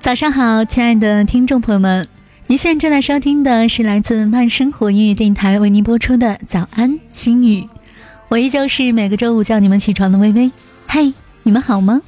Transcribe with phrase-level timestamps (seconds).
[0.00, 2.06] 早上好，亲爱的听众朋友们，
[2.46, 7.66] 您现在正在收听的是来自慢生活音乐电台为您播出的早安心语，
[8.28, 10.52] 我依旧是每个周五叫你们起床的微微。
[10.86, 12.02] 嘿，你们好吗？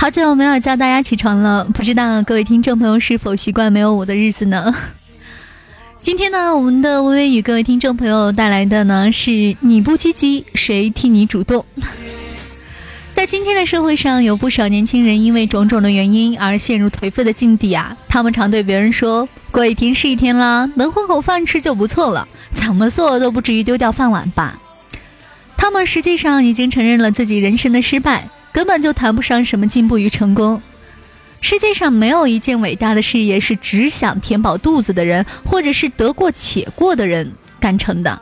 [0.00, 4.74] 好久没有叫大家起床了，不知道各位听众朋友是否习惯没有我的日子呢？
[6.00, 11.62] 今天呢，我们的微微与各位听众朋友带来的呢是你不积极，谁替你主动？
[13.12, 17.94] 在今天的社会上，有不少年轻人因为种种的原因而陷入颓废的境地啊。
[18.08, 24.58] 他们常对别人说：“过一天是一天啦，能混口饭吃就不错了，怎么做都不至于丢掉饭碗吧。”
[25.58, 30.60] 他们实际上已经承认了自己人生的失败，根本就谈不上什么进步与成功。
[31.40, 38.20] 世界上没有一件伟大的事业是只想填饱肚子的人，或者是得过且过的人干成的。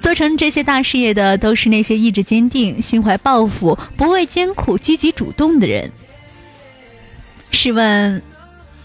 [0.00, 5.90] 做成这些大事业的，都是那些意志坚定、心怀抱负、不畏艰苦、积极主动的人。
[7.50, 8.22] 试问，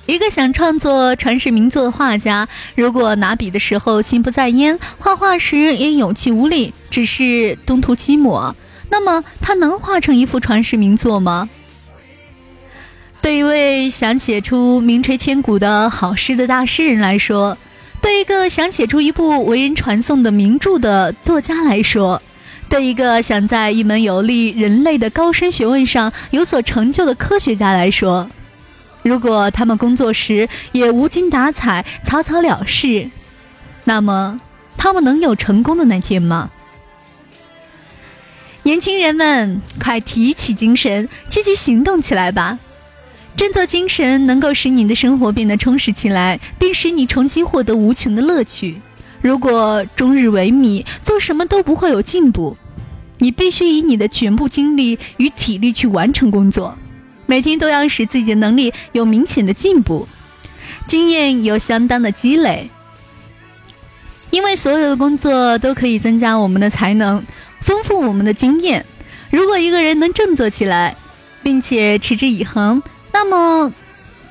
[0.06, 8.56] 一个想创作传世名作的画家，如果拿笔的时候心不在焉，画画时也有气无力，只是东涂西抹，
[8.94, 11.50] 那么他能画成一幅传世名作吗？
[13.24, 17.58] 对一位想写出名垂千古的好诗的大诗人来说，
[18.04, 22.22] 对一个想写出一部为人传颂的名著的作家来说，
[22.70, 28.30] 对一个想在一门有利人类的高深学问上有所成就的科学家来说，
[29.02, 33.10] 如果他们工作时也无精打采、草草了事，
[33.86, 34.40] 那么
[34.78, 36.52] 他们能有成功的那天吗？
[38.66, 42.58] 年轻人们，快提起精神，积极行动起来吧！
[43.36, 48.78] 振作精神，能够使你的生活变得充实起来，并使你重新获得无穷的乐趣。
[49.22, 52.56] 如果终日萎靡，做什么都不会有进步。
[53.18, 56.78] 你必须以你的全部精力与体力去完成工作，
[57.26, 60.08] 每天都要使自己的能力有明显的进步，
[60.88, 62.70] 经验有相当的积累。
[64.30, 67.24] 因为所有的工作都可以增加我们的才能，
[67.64, 68.86] 丰富我们的经验。
[69.32, 70.96] 如果一个人能振作起来，
[71.42, 73.72] 并且持之以恒，那么，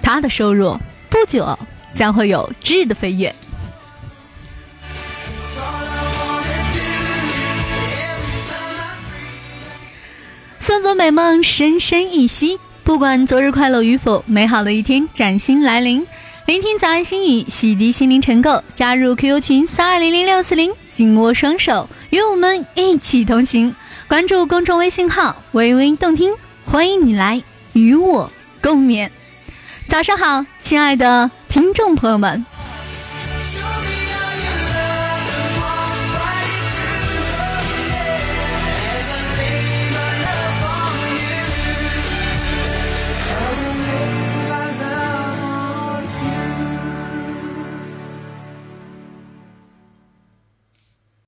[0.03, 0.78] 他的收入
[1.09, 1.59] 不久
[1.94, 3.34] 将会有质的飞跃。
[10.59, 12.59] 算作美梦，深深一息。
[12.84, 16.06] 不管昨日快乐与否，美好的一天崭新来临。
[16.45, 18.61] 聆听早安心语，洗涤心灵尘垢。
[18.75, 23.75] 加入 QQ 群三二零零六四零，紧握双手，与我们一起同行。
[24.09, 26.35] 关注公众微信号“微微动听”，
[26.67, 27.41] 欢迎你来
[27.75, 28.31] 与我。
[28.61, 29.09] 共勉，
[29.87, 32.45] 早上好，亲爱的听众朋友们。